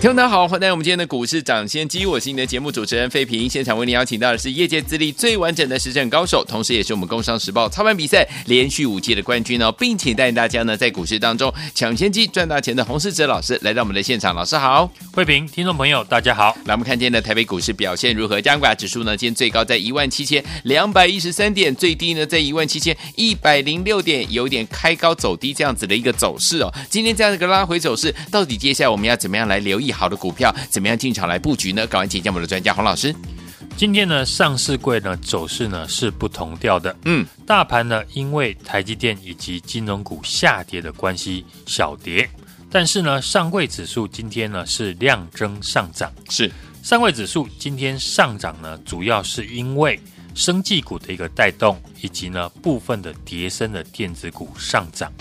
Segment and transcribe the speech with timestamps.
[0.00, 3.50] 听众大家好，欢迎来到我们今天的股市抢先机，我是你的节目主持人费平。
[3.50, 14.32] 现场为您邀请到的是业界资历最完整的实战高手，同时也是我们工商时报操盘比赛连续五届的冠军哦，并且带领大家呢在股市当中抢先机赚大钱的洪世哲老师来到我们的现场。
[14.36, 16.56] 老师好，费平，听众朋友大家好。
[16.66, 18.40] 来，我们看今天的台北股市表现如何？
[18.40, 26.72] 加权指数呢，今天最高在一万七千两百一十三点，最低呢在一万七千一百零六点，有点开高走低这样子的一个走势哦。
[26.88, 29.87] 今天这样一个拉回走势，到底接下来我们要怎么样来留意？
[29.92, 31.86] 好的股票怎么样进场来布局呢？
[31.86, 33.14] 赶快请教我们的专家洪老师。
[33.76, 36.96] 今天呢，上市柜呢走势呢是不同调的。
[37.04, 42.28] 嗯，大盘呢因为台积电以及金融股下跌的关系小跌，
[42.68, 46.12] 但是呢上柜指数今天呢是量增上涨。
[46.28, 46.50] 是
[46.82, 50.00] 上柜指数今天上涨呢，主要是因为
[50.34, 55.12] 生技股的一个带动，以及呢部分的跌升的电子股上涨。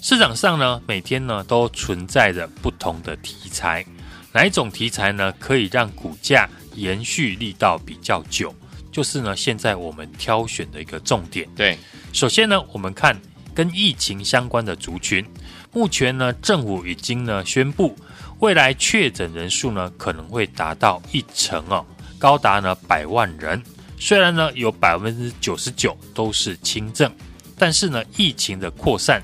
[0.00, 3.84] 市场上呢每天呢都存在着不同的题材。
[4.32, 8.54] 哪一种题材呢，可以让股价延续力道比较久？
[8.92, 11.48] 就是呢，现在我们挑选的一个重点。
[11.56, 11.78] 对，
[12.12, 13.16] 首先呢，我们看
[13.54, 15.24] 跟疫情相关的族群。
[15.72, 17.96] 目前呢，政府已经呢宣布，
[18.40, 21.84] 未来确诊人数呢可能会达到一成哦，
[22.18, 23.62] 高达呢百万人。
[23.98, 27.12] 虽然呢有百分之九十九都是轻症，
[27.56, 29.22] 但是呢，疫情的扩散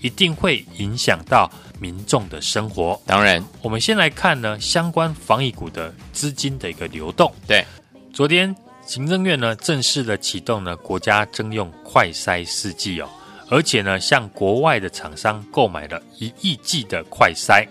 [0.00, 1.50] 一定会影响到。
[1.80, 7.32] 民众的生活，当然，我们先来看呢相关防疫股的资金的一个流动。
[7.46, 7.64] 对，
[8.12, 8.52] 昨天
[8.84, 13.08] 行政院呢正式的启动了国家征用快筛试剂哦，
[13.48, 17.64] 而且呢向国外的厂商购买了一亿剂的快筛，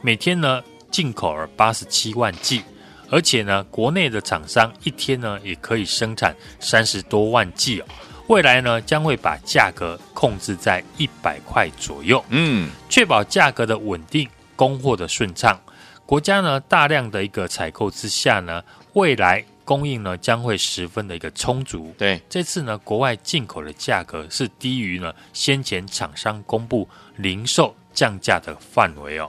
[0.00, 2.62] 每天呢进口了八十七万剂，
[3.10, 7.84] 而且呢国内的厂商一天呢也可以生产三十多万剂哦。
[8.30, 15.60] 未来呢，将会把价格控制在一百块左右，嗯，确保价格的稳定，供货的顺畅。
[16.06, 21.92] 国家呢大量的一个采购之下呢，未来供应呢将会十分的一个充足。
[21.98, 29.28] 对，这次呢国外进口的价格是低于呢先前厂商公布零售降价的范围哦。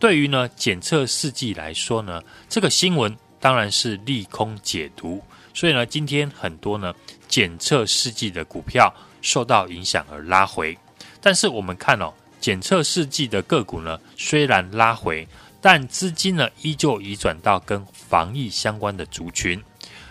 [0.00, 5.22] 对于呢检测试剂来说呢，这个新闻当然是利空解读。
[5.54, 6.94] 所以呢，今天很多呢。
[7.28, 10.76] 检测试剂的股票受到影响而拉回，
[11.20, 15.28] 但是我们看哦，检测试剂的个股呢，虽然拉回，
[15.60, 19.62] 但资金呢依旧移转到跟防疫相关的族群，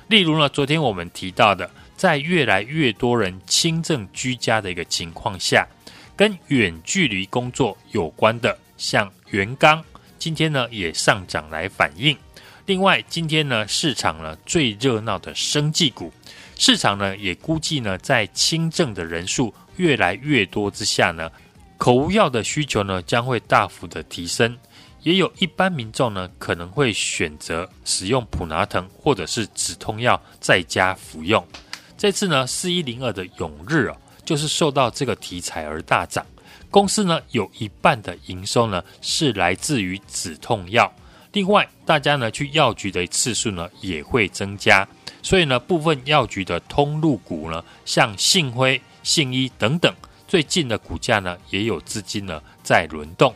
[0.07, 5.67] 例如呢，昨天我们提到的，在越来越多人轻症居家的一个情况下，
[6.15, 9.83] 跟远距离工作有关的，像元刚，
[10.17, 12.17] 今天呢也上涨来反映。
[12.69, 16.13] 另外，今天呢市场呢最热闹的生技股。
[16.55, 21.31] 市场呢也估计呢，在轻症的人数越来越多之下呢，
[21.79, 24.55] 口服药的需求呢将会大幅的提升，
[25.01, 31.43] 也有一般民众呢可能会选择使用普拿疼或者是止痛药在家服用。
[31.97, 36.23] 这次呢，四一零二的永日啊，就是受到这个题材而大涨，
[36.69, 40.93] 公司呢有一半的营收呢是来自于止痛药。
[41.31, 44.87] 另外，大家呢去药局的次数呢也会增加。
[45.21, 49.93] 所以呢，部分药局的通路股呢，像信辉、信一等等，
[50.27, 53.35] 最近的股价呢，也有资金呢在轮动。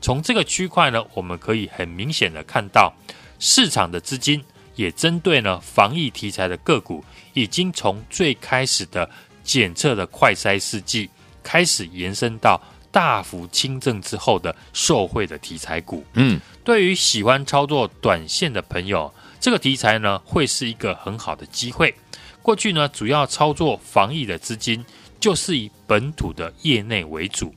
[0.00, 2.94] 从这个区块呢，我们可以很明显的看到，
[3.38, 4.42] 市场的资金
[4.76, 9.10] 也针对呢防疫题材的个股，已经从最开始的
[9.42, 11.10] 检测的快筛试剂，
[11.42, 12.60] 开始延伸到
[12.94, 16.04] 大幅轻症之后的受惠的题材股。
[16.12, 19.12] 嗯，对于喜欢操作短线的朋友。
[19.40, 21.92] 这个题材呢，会是一个很好的机会。
[22.40, 24.82] 过去呢，主要操作防疫的资金
[25.18, 27.52] 就是以本土的业内为主。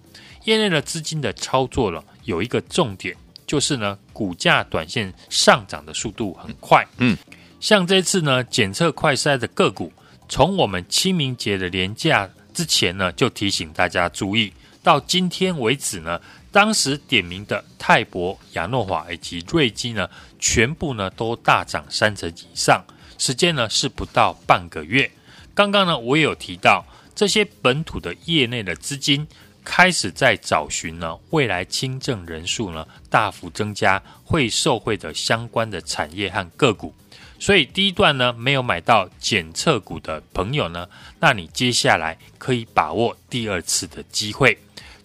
[0.45, 6.84] 业内的资金的操作了，有一个重点，就是呢，股价短线上涨的速度很快。
[6.98, 7.16] 嗯，
[7.60, 9.94] 像这次呢，检测快筛的个股，
[10.28, 14.51] 从我们清明节的连假之前呢，就提醒大家注意，
[14.88, 16.22] 到今天为止呢。
[16.50, 22.81] 当时点名的泰博、亚诺华以及瑞基呢，全部呢都大涨三成以上，
[23.18, 25.12] 时间呢是不到半个月。
[25.54, 29.28] 刚刚呢我也有提到，这些本土的业内的资金
[29.66, 36.95] 开始在找寻呢未来轻症人数呢大幅增加会受惠的相关的产业和个股，
[37.38, 40.88] 所以第一段呢没有买到检测股的朋友呢，
[41.19, 44.57] 那你接下来可以把握第二次的机会，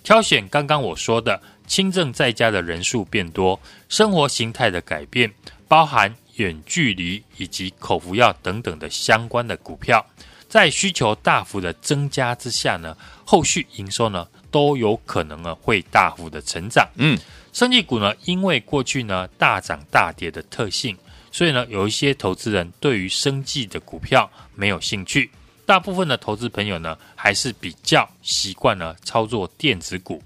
[0.03, 3.59] 挑选刚刚我说的轻症在家的人数变多，
[3.89, 5.33] 生活形态的改变，
[5.69, 10.05] 包含远距离以及口服药等等的相关的股票，
[10.49, 16.89] 在需求大幅的增加之下呢，后续营收呢都有可能呢会大幅的成长。
[16.97, 17.19] 嗯，
[17.53, 20.97] 生技股呢，因为过去呢大涨大跌的特性。
[21.35, 25.31] 所以呢，有一些投资人对于生技的股票没有兴趣，
[25.73, 30.23] 大部分的投资朋友呢，还是比较习惯呢操作电子股。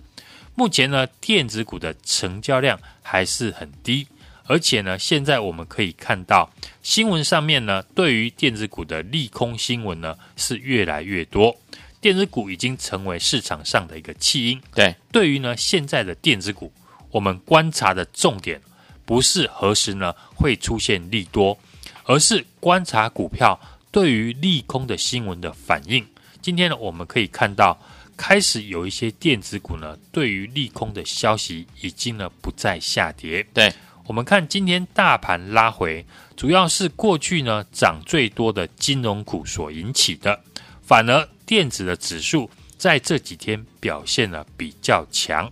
[0.57, 4.09] 目前呢，电子股的成交量还是很低，
[4.49, 6.51] 而且呢，现在我们可以看到
[6.83, 11.57] 新闻上面呢，对于电子股的利空新闻呢是越来越多，
[12.01, 14.61] 电子股已经成为市场上的一个弃婴。
[14.75, 16.73] 对，对于呢现在的电子股，
[17.13, 18.61] 我们观察的重点。
[19.05, 21.57] 不是何时呢会出现利多，
[22.03, 23.57] 而是观察股票
[23.97, 26.07] 对于利空的新闻的反应。
[26.43, 27.81] 今天呢，我们可以看到，
[28.15, 33.43] 开始有一些电子股呢，对于利空的消息已经呢不再下跌。
[33.55, 33.73] 对，
[34.05, 36.05] 我们看今天大盘拉回，
[36.37, 40.39] 主要是过去呢涨最多的金融股所引起的，
[40.83, 45.51] 反而电子的指数在这几天表现呢比较强，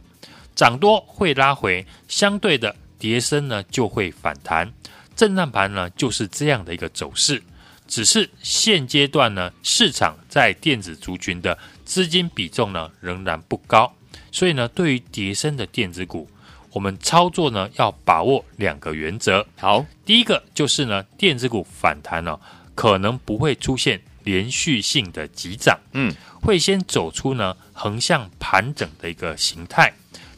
[0.55, 2.77] 涨多会拉回，相对的。
[2.99, 4.71] 跌升呢就会反弹，
[5.17, 7.43] 震荡盘呢就是这样的一个走势。
[7.87, 13.95] 只是现阶段呢，市场在电子族群的资金比重呢仍然不高，
[14.33, 16.29] 所以呢，对于叠升的电子股，
[16.73, 19.47] 我们操作呢要把握两个原则。
[19.57, 22.39] 好，第一个就是呢，电子股反弹呢
[22.75, 29.93] 可能不会出现连续性的急涨，嗯，会先走出呢横向盘整的一个形态，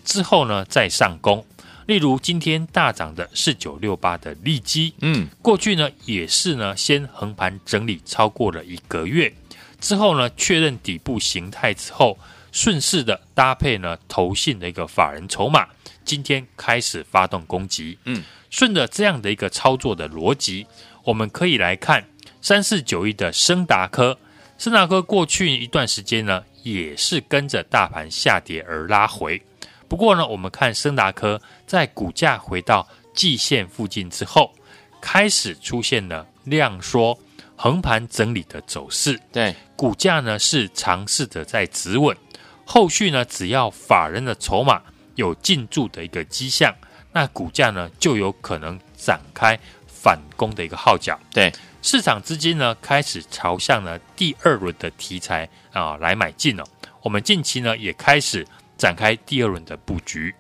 [0.05, 1.45] 之后呢再上攻。
[1.87, 9.33] 例如今天大涨的四九六八的利基，嗯，过去呢也是呢先横盘整理超过了一个月，
[9.81, 12.19] 之后呢确认底部形态之后，
[12.51, 15.69] 顺势的搭配呢投信的一个法人筹码，
[16.05, 20.67] 今天开始发动攻击，嗯，顺着这样的一个操作的逻辑，
[21.05, 22.05] 我们可以来看
[22.43, 24.19] 三四九一的升达科，
[24.59, 29.41] 升达科过去一段时间呢也是跟着大盘下跌而拉回。
[29.89, 34.53] 不过呢，我们看升达科在股价回到季线附近之后，
[35.01, 37.17] 开始出现了量缩、
[37.55, 39.21] 横盘整理的走势。
[39.31, 42.17] 对，股价呢是尝试着在止稳。
[42.65, 44.83] 后续呢，只要法人的筹码
[45.15, 46.75] 有进驻的一个迹象，
[47.13, 49.57] 那股价呢就有可能展开
[49.87, 51.17] 反攻的一个号角。
[51.31, 56.65] 对，市场资金呢开始朝向了第二轮的题材啊来买进了。
[57.03, 58.45] 我们近期呢也开始。
[58.77, 60.35] 展开第二轮的布局。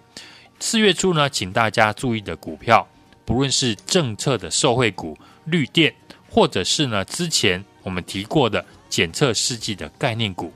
[0.59, 2.87] 四月初呢，请大家注意的股票，
[3.25, 5.94] 不论是政策的受惠股、绿电，
[6.31, 10.53] 或者是呢之前我们提过的检测试剂的概念股，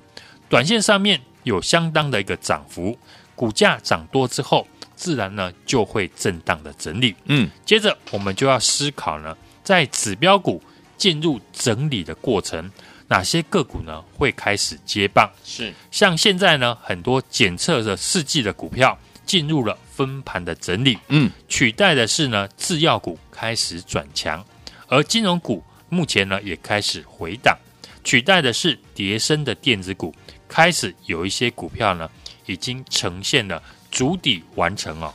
[0.49, 2.99] 短线上面有相当的一个涨幅，
[3.35, 4.67] 股价涨多之后，
[4.97, 7.15] 自然呢就会震荡的整理。
[7.27, 10.63] 嗯，接着我们就要思考呢，在指标股
[10.97, 12.71] 进入整理的过程。
[13.11, 14.01] 哪些个股呢？
[14.17, 15.29] 会开始接棒？
[15.45, 15.75] 是。
[15.91, 18.97] 像现在呢，很多检测的试剂的股票
[19.27, 24.45] 进入了分盘的整理，嗯，取代的是呢制药股开始转强，
[24.87, 27.59] 而金融股目前呢也开始回档，
[28.05, 30.15] 取代的是叠升的电子股，
[30.47, 32.09] 开始有一些股票呢
[32.47, 35.13] 已经呈现了足底完成哦，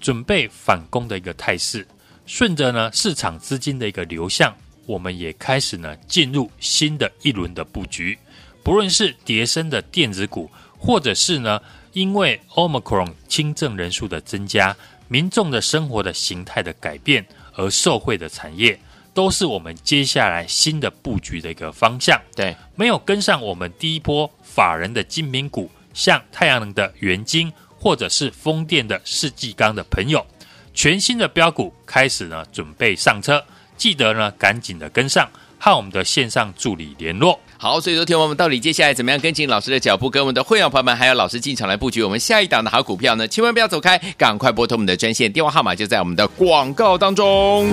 [0.00, 1.86] 准备反攻的一个态势，
[2.24, 4.50] 顺着呢市场资金的一个流向。
[4.86, 8.18] 我们也开始呢进入新的一轮的布局，
[8.62, 11.60] 不论是叠升的电子股，或者是呢
[11.92, 14.76] 因为 Omicron 轻症人数的增加，
[15.08, 17.24] 民众的生活的形态的改变
[17.54, 18.78] 而受惠的产业，
[19.12, 22.20] 都是我们接下来新的布局的一个方向。
[22.34, 30.26] 对，没有跟上我们第一波法人的精品股，像太阳能的元晶，或者是风电的世纪钢的朋友，
[30.74, 33.44] 全新的标股开始呢准备上车。
[33.84, 37.38] 记得呢，赶紧的跟上，和我们的线上助理联络。
[37.58, 43.28] 好，所以昨天我们到底接下来怎么样跟紧老师的脚步，跟我们的会员朋友们，还有老师进场来布局我们下一档的好股票呢？
[43.28, 47.68] 千万不要走开，赶快拨通我们的专线，电话号码就在我们的广告当中。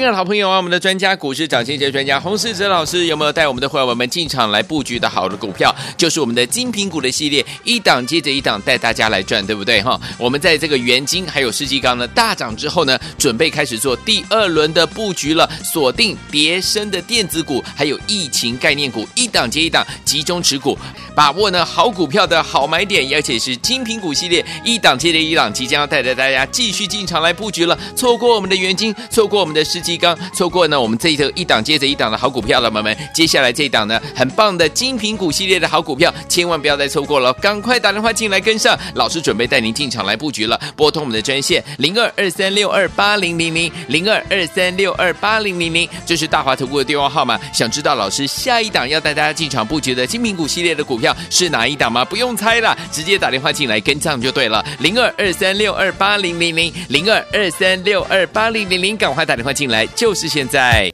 [0.00, 5.76] 亲亲爱的好朋友啊，我们的专家股市涨先机专家洪世哲老师有没有带我们的会员们进场来布局的好的股票？
[5.94, 10.00] 就是我们的精品股的系列，一档接着一档带大家来赚，对不对哈？
[10.16, 20.78] 我们在这个元晶还有世纪钢呢大涨之后呢，准备开始做第二轮的布局了，锁定别升的电子股，还有疫情概念股，一档接一档集中持股，
[21.14, 27.78] 把握呢好股票的好买点，而且是精品股系列，一档接着一档，即将要带着大家继续进场来布局了。
[27.94, 52.04] 错过我们的元晶，错过我们的世纪钢，错过呢我们这一头一档接着一档的好股票了，朋友们，接下来这一档呢很棒的精品股系列的好股票，千万不要再错过了，赶快打电话进来跟上，老师准备带您进场来布局了，拨通我们的专线零二二三六二八零零零零二二三六二八零零零，这是大华投顾的电话号码，想知道老师下一档要带大家进场布局的精品股系列的股票是哪一档吗？
[52.04, 60.90] 不用猜了，直接打电话进来跟上就对了，零二二三六二八零零零零二二三六二八零零零，赶快打电话进来，就是现在。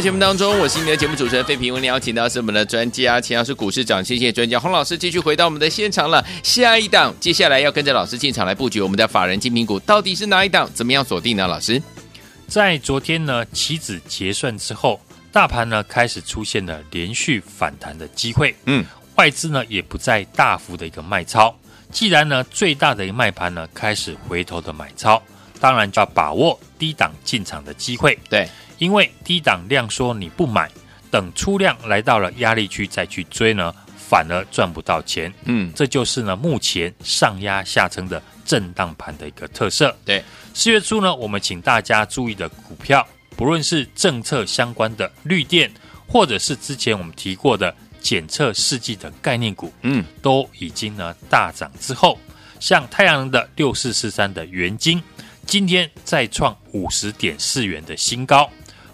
[0.00, 1.72] 的节目当中，我是你的节目主持人费平。
[1.72, 6.24] 我们邀请到是我们的专家，钱老师股市涨先机专家洪老师，继续回到我们的现场了。
[6.42, 10.70] 下一档，接下来要跟着老师进场来布局我们的法人精品股，到底是哪一档？
[10.74, 11.46] 怎么样锁定呢？
[11.46, 11.82] 老师，
[12.46, 18.54] 在昨天呢，期指结算之后，大盘呢开始出现了连续反弹的机会。
[18.64, 18.84] 嗯，
[19.16, 21.54] 外资呢也不再大幅的一个卖超。
[21.92, 25.20] 既然呢最大的一个卖盘呢开始回头的买超，
[25.60, 28.18] 当然就要把握低档进场的机会。
[28.28, 28.48] 对。
[28.78, 30.70] 因为低档量说你不买，
[31.10, 35.30] 等出量来到了压力区再去追呢，反而赚不到钱。
[35.44, 39.94] 嗯，这就是呢目前上压下撑的震荡盘的一个特色。
[40.02, 40.24] 对，
[40.54, 45.70] 四月初呢，我们请大家注意的股票，不论是政策相关的绿电，
[46.06, 52.18] 或者是之前我们提过的检测试剂的概念股，嗯，都已经呢大涨之后，
[52.60, 55.02] 像太阳能的六四四三的元晶，
[55.50, 58.48] 今天再创五十点四元的新高。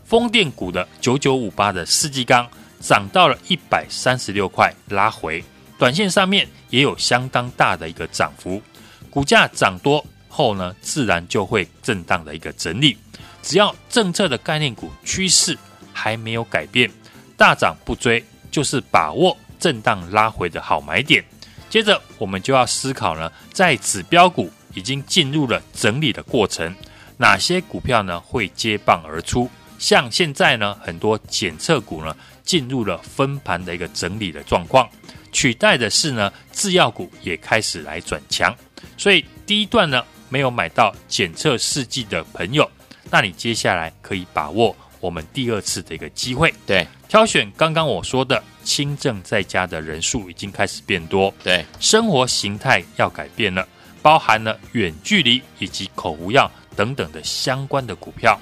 [0.06, 2.48] 风电股的九九五八的世纪钢
[2.80, 5.44] 涨到了一百三十六块，拉回，
[5.78, 8.62] 短线上面也有相当大的一个涨幅。
[9.10, 12.96] 股价涨多后呢，自然就会震荡的一个整理。
[13.42, 15.58] 只要政策的概念股趋势
[15.92, 16.90] 还没有改变，
[17.36, 21.22] 大涨不追就是把握震荡拉回的好买点。
[21.68, 26.72] 接着我们就要思考呢，在指标股已经进入了整理的过程。
[27.16, 29.50] 哪些股票呢会接棒而出？
[29.78, 32.14] 像现在呢，很多检测股呢
[32.44, 34.88] 进入了分盘的一个整理的状况，
[35.32, 38.54] 取代的是呢，制药股也开始来转强。
[38.96, 42.70] 所以第一段呢，没有买到检测试剂的朋友，
[43.10, 46.52] 那你接下来可以把握我们第二次的一个机会。
[46.66, 53.66] 对，挑选刚刚我说的轻症在家的人数已经开始变多，对，生活形态要改变了，
[54.06, 58.38] 包含了远距离以及口服药等等的相关的股票，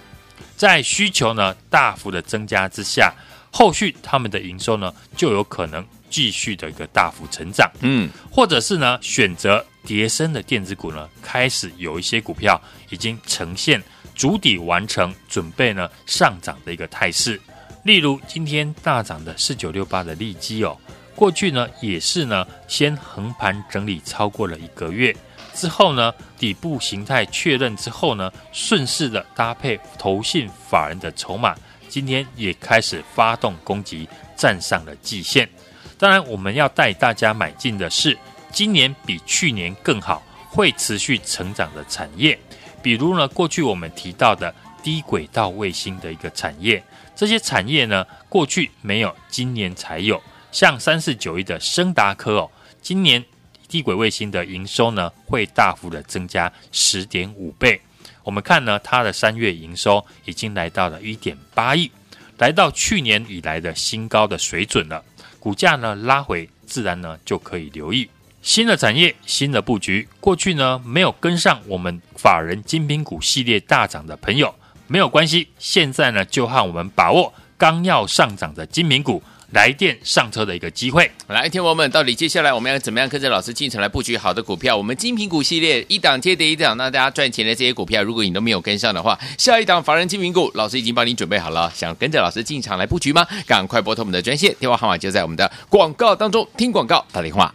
[0.59, 3.15] 在需求呢大幅的增加之下，
[3.51, 9.65] 后续他们的营收呢就有可能继续的一个大幅成长，嗯，或者是呢选择。
[9.87, 13.83] 叠升的电子股呢，开始有一些股票已经呈现
[14.15, 17.41] 主底完成，准备呢上涨的一个态势。
[17.85, 20.75] 例如今天大涨的四九六八的利基哦，
[21.15, 25.15] 过去呢也是呢先横盘整理超过了一个月
[25.55, 31.55] 之后呢，底部形态确认之后呢，顺势的搭配投信法人的筹码，
[31.89, 35.49] 今天也开始发动攻击，站上了季线。
[35.97, 38.19] 当然，我们要带大家买进的是。
[38.51, 42.39] 今年比去年更好，会持续成长的产业，
[42.81, 46.81] 比如呢，过去我们提到的低轨道卫星的一个产业，
[47.17, 50.23] 这些产业呢，过去没有，今年才有。
[50.55, 53.23] 像三四九一的升达科哦，今年
[53.67, 57.79] 地轨卫星的营收呢，会大幅的增加十点五倍。
[58.23, 61.91] 我们看呢，它的三月营收已经来到了一点八亿，
[62.39, 65.03] 来到去年以来的新高的水准了。
[65.41, 68.09] 股价呢拉回，自然呢就可以留意。
[68.41, 74.55] 新的产业，新的布局，过去呢没有跟上我们法人精品股系列大涨的朋友，
[74.87, 79.21] 没有关系，现在呢就和我们把握刚要上涨的精品股
[79.55, 81.09] 来电上车的一个机会。
[81.29, 84.77] 来，天王们到底接下来我们要怎么样跟着老师进场来布局好的股票？
[84.77, 93.25] 我们精品股系列一档接着一档，那大家赚钱的这些股票，如果你都没有跟上的话，下一档法人精品股，老师已经帮你准备好了，想跟着老师进场来布局吗？
[93.47, 97.55] 赶快拨通我们的专线，电话号码就在我们的广告当中，听广告打电话。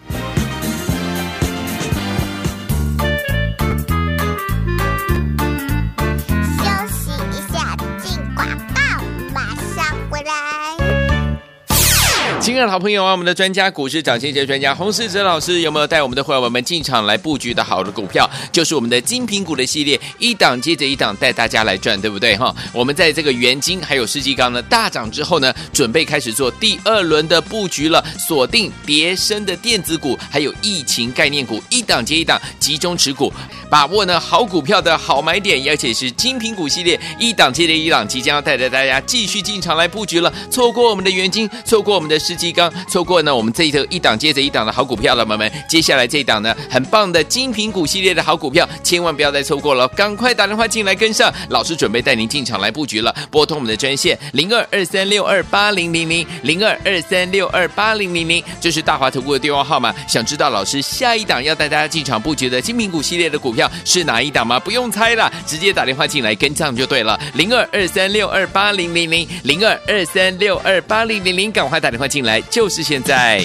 [12.50, 18.28] 亲爱的好朋友啊，我们的专家股市涨先机专家洪世哲老师有没有带我们的会员们进场来布局的好的股票？
[18.52, 22.54] 就是我们的精品股的系列，一档接着一档带大家来赚，对不对哈？
[22.74, 33.32] 我们在这个元晶还有世纪钢呢大涨之后呢，准备开始做第二轮的布局了，锁定别升的电子股，还有疫情概念股，一档接一档集中持股，
[33.70, 40.34] 把握呢好股票的好买点，而且是精品股系列一档接着一档，即将要带着大家继续进场来布局了。
[40.50, 42.39] 错过我们的元晶，错过我们的世。
[42.40, 59.94] 基刚错过呢，我们这一头一档接着一档的好股票了，朋友们，接下来这一档呢，很棒的精品股系列的好股票，千万不要再错过了，赶快打电话进来跟上，老师准备带您进场来布局了，拨通我们的专线零二二三六二八零零零零二二三六二八零零零，这是大华投顾的电话号码。
[60.08, 64.58] 想知道老师下一档要带大家进场布局的精品股系列的股票是哪一档吗？
[64.58, 72.29] 不用猜了，直接打电话进来跟上就对了，零二二三六二八零零零零二二三六二八零零零，赶快打电话进来。
[72.30, 73.44] 来，就是现在。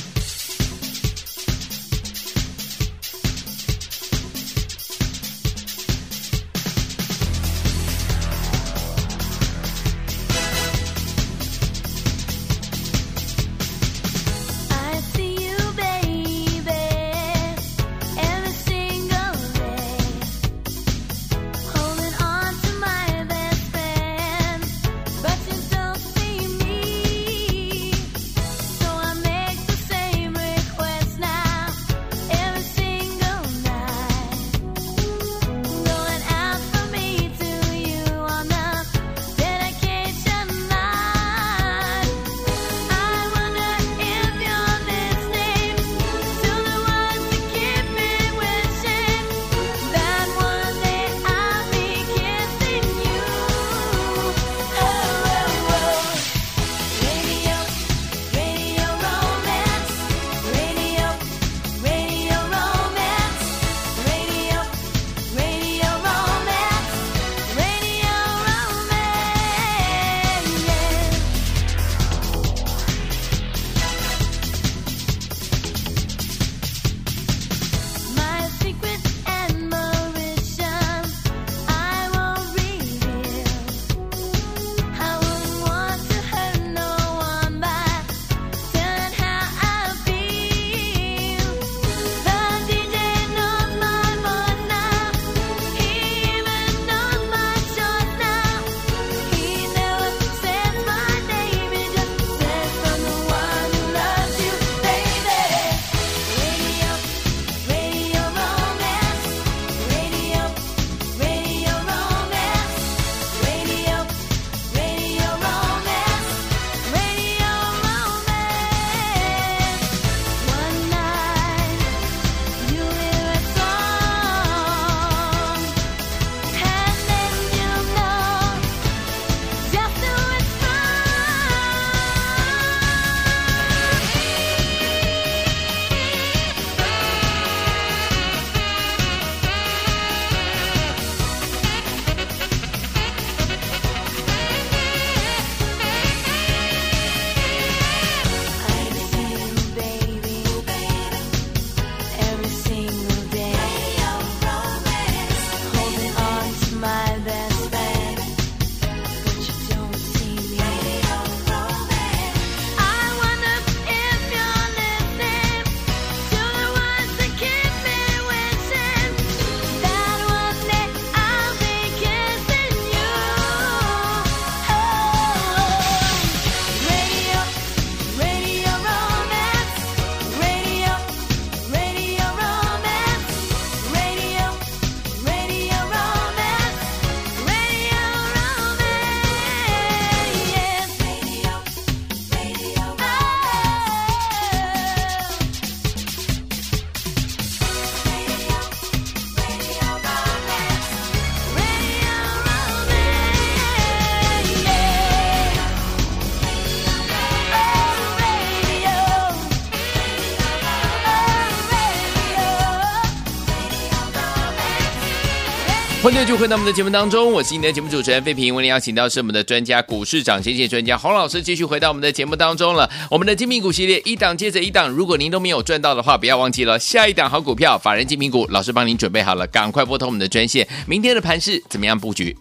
[216.14, 218.55] 欢迎就回到我们的节目当中，我是你的节目主持人费平。
[218.55, 222.88] 为您邀请到是我们的专家股市涨先机专家洪老师，继续回到我们的节目当中了。
[223.11, 230.64] 我们的精品股系列一档接着一档，如果您都没有赚到的话，不要忘记了下一档好股票，法人精品股，老师帮您准备好了，赶快拨通我们的专线。
[230.87, 232.37] 明天的盘势怎么样布局？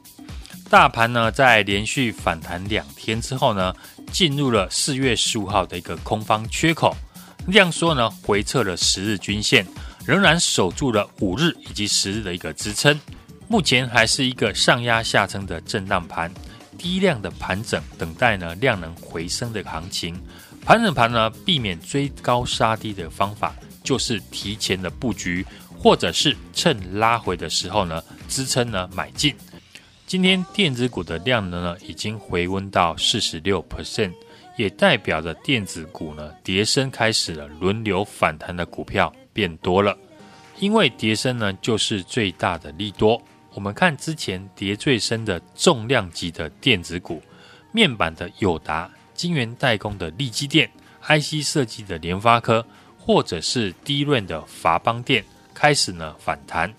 [0.69, 3.73] 大盘呢，在连续反弹两天之后呢，
[4.11, 6.95] 进入了四月十五号的一个空方缺口，
[7.47, 9.65] 量缩呢回撤了十日均线，
[10.05, 12.99] 仍然守住了五日以及十日的一个支撑。
[13.53, 16.33] 目前还是一个上压下撑的震荡盘，
[16.75, 20.19] 低量的盘整，等待呢量能回升的行情。
[20.65, 25.45] 盘整盘呢，避免追高杀低的方法，就是提前的布局，
[25.77, 29.35] 或者是趁拉回的时候呢，支撑呢买进。
[30.07, 34.13] 今天电子股的量能呢，已经回温到四十六 percent，
[34.57, 39.95] 也代表着电子股呢，跌升开始了轮流反弹的股票变多了，
[40.57, 43.21] 因为跌升呢，就是最大的利多。
[43.53, 47.21] 我们看之前跌最深的重量级的电子股，
[47.71, 50.69] 面板的友达、晶圆代工的力积电、
[51.03, 52.65] IC 设计的联发科，
[52.97, 56.73] 或者是 DRAM 的华邦电，开始呢反弹。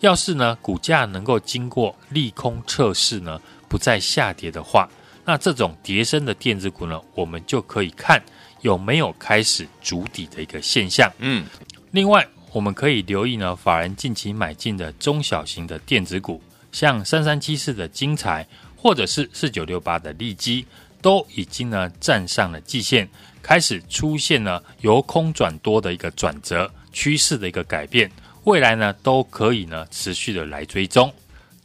[0.00, 4.88] 要是呢股价能够经过利空测试呢，不再下跌的话，
[5.24, 8.22] 那这种跌升的电子股呢，我们就可以看
[8.60, 11.10] 有没有开始筑底的一个现象。
[11.18, 11.46] 嗯，
[11.92, 12.26] 另外。
[12.52, 20.66] 我们可以留意呢，法人近期买进的中小型的电子股，像三三七四的精材，或者是四九六八的利基，
[21.00, 23.08] 都已经呢站上了季线，
[23.40, 28.10] 开始出现了由空转多的一个转折趋势的一个改变，
[28.42, 31.12] 未来呢都可以呢持续的来追踪。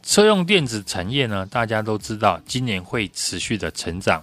[0.04, 4.22] 车用电子产业呢，大家都知道今年会持续的成长，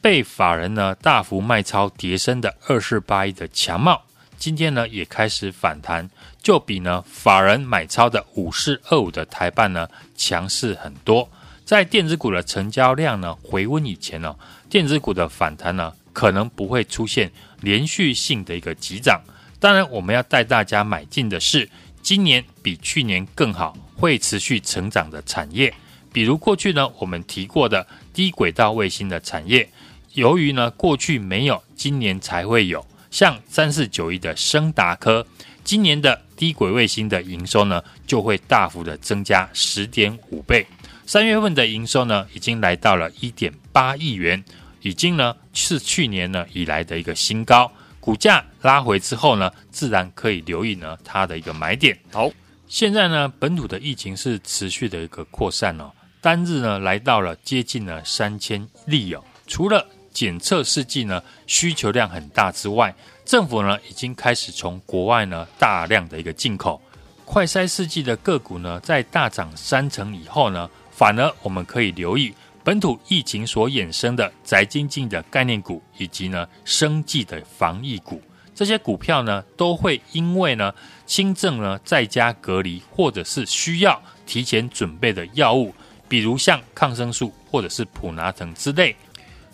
[0.00, 4.02] 被法人呢大幅卖超跌深的二四八一的强茂。
[4.38, 6.08] 今天呢也开始反弹，
[6.40, 11.28] 就比呢法人买超的五四二五的台半呢强势很多。
[11.64, 14.34] 在电子股的成交量呢回温以前呢，
[14.70, 19.20] 电子股的反弹呢可能不会出现连续性的一个急涨。
[19.58, 21.68] 当然，我们要带大家买进的是
[22.00, 25.74] 今年比去年更好、会持续成长的产业，
[26.12, 29.68] 比如过去呢我们提过的低轨道卫星的产业，
[30.12, 32.86] 由于呢过去没有，今年才会有。
[33.10, 35.26] 像三四九一的升达科，
[35.64, 40.66] 今年的低轨卫星的营收呢，就会大幅的增加十点五倍。
[41.06, 44.44] 三月份的营收呢，已经来到了一点八亿元，
[44.82, 47.70] 已经呢是去年呢以来的一个新高。
[48.00, 51.98] 股价拉回之后呢，自然可以留意呢它的一个买点。
[52.12, 52.30] 好，
[52.66, 55.90] 现在呢本土的疫情是持续的一个扩散哦，
[56.20, 59.86] 单日呢来到了接近了三千例哦，除了
[60.18, 62.92] 检测试剂呢需求量很大之外，
[63.24, 66.82] 政府呢已经开始从国外呢大量的一个进口
[67.24, 78.20] 快筛试剂的个股呢，在大涨三成以后呢，反而我们可以留意本土疫情所衍生的宅经济的概念股，以及呢生技的防疫股，
[78.56, 80.74] 这些股票呢都会因为呢
[81.06, 85.72] 轻症呢在家隔离，或者是需要提前准备的药物，
[86.08, 88.96] 比如像抗生素或者是普拿疼之类。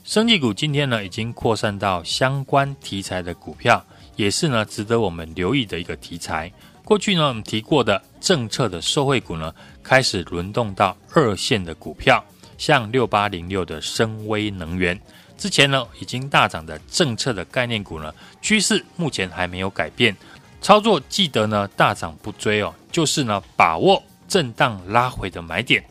[0.05, 3.83] 生技股今天呢，已经扩散到相关题材的股票，
[4.17, 6.53] 也是呢值得我们留意的一个题材。
[6.85, 12.23] 过去呢，我们提过的政策的受惠股呢，开始轮动到二线的股票，
[12.59, 15.01] 像六八零六的升威能源，
[15.39, 20.15] 之前呢已经大涨的政策的概念股呢，趋势目前还没有改变。
[20.61, 25.83] 操作记得呢大涨不追哦，就是呢把握震荡拉回的买点。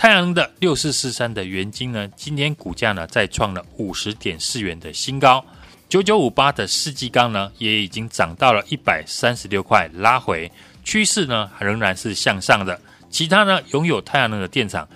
[0.00, 5.44] 太阳能的六四四三的元晶呢，今天股价呢再创了五十点四元的新高。
[5.88, 10.52] 九九五八的世纪钢呢，也已经涨到了一百三十六块，拉回
[10.84, 12.80] 趋势呢仍然是向上的。
[13.10, 14.88] 其他呢拥有太阳能的电厂，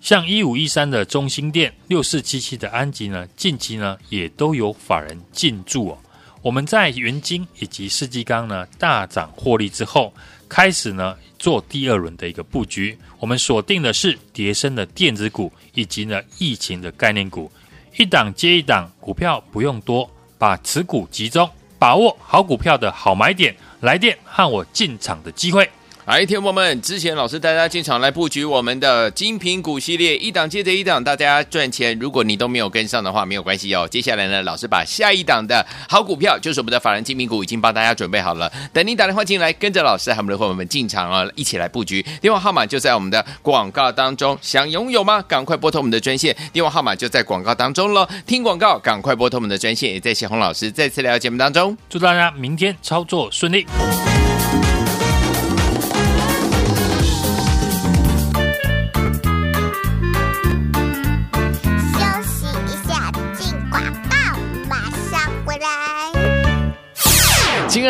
[0.00, 5.98] 像一五一三的中兴电、六四七七的安吉呢，近期呢也都有法人进驻哦。
[6.42, 10.12] 我们在元晶以及世纪钢呢大涨获利之后，
[10.48, 11.16] 开始呢。
[11.38, 17.52] 做第二轮的一个布局，我们锁定的是叠升的电子股以及呢疫情的概念股，
[17.98, 25.68] 一档接一档股票不用多，把持股集中，把握好股票的好买点，来电和我进场的机会。
[26.06, 31.98] 来，听众们，之前老师带大家进场来布局我们的精品股系列，一档接着一档，大家赚钱。
[31.98, 33.88] 如果你都没有跟上的话，没有关系哦。
[33.90, 38.48] 接下来呢，老师把下一档的好股票，就是我们的法人精品股，已经帮大家准备好了。
[38.72, 42.00] 等您打电话进来，跟着老师和我们的伙伴们进场啊，一起来布局。
[42.20, 45.20] 电话号码就在我们的广告当中，想拥有吗？
[45.22, 48.08] 赶快拨通我们的专线，电话号码就在广告当中喽。
[48.24, 49.92] 听广告，赶快拨通我们的专线。
[49.92, 53.66] 也在谢洪老师再次来到节目当中，祝大家明天操作顺利。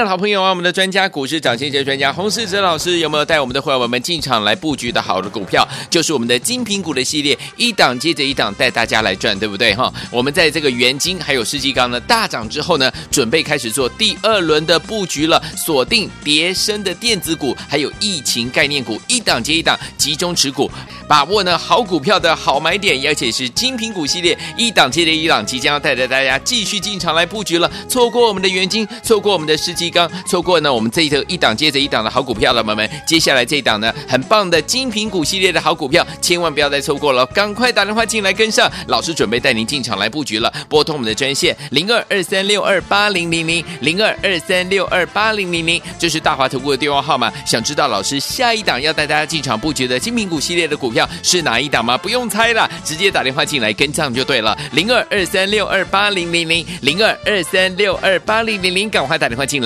[0.05, 5.67] 的好朋友啊，我们的专家股市涨先机专家洪世哲老师有没有带我们的会员们进场来布局的好的股票？
[5.89, 9.93] 就是我们的精品股的系列，一档接着一档带大家来赚，对不对哈？
[10.11, 20.71] 我们在这个元晶还有世纪钢呢大涨之后呢，准备开始做第二轮的布局了，锁定叠升的电子股，还有疫情概念股，一档接一档集中持股，
[21.09, 27.71] 把握呢好股票的好买点，而且是精品股系列一档接着一档，即将要带着大家继续进场来布局了。
[27.89, 47.33] 错过我们的元晶，错过我们的世纪刚，错过呢我们这一头一档接着一档的好股票了，朋友们，接下来这一档呢很棒的精品股系列的好股票，千万不要再错过了，赶快打电话进来跟上，老师准备带您进场来布局了，拨通我们的专线零二二三六二八零零零零二二三六二八零零零，这是大华投顾的电话号码。
[47.45, 51.97] 想知道老师下一档要带大家进场布局的精品股系列的股票是哪一档吗？
[51.97, 59.66] 不用猜了，直接打电话进来跟上就对了，零二二三六二八零零零零二二三六二八零零零，赶快打电话进来，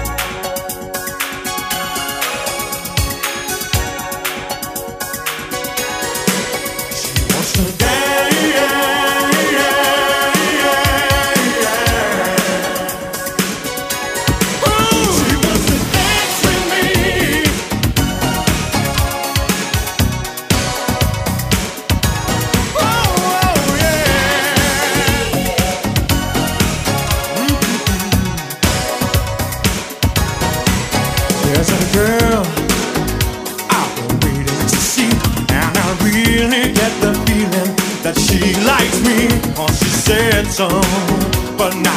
[41.61, 41.90] supernatural.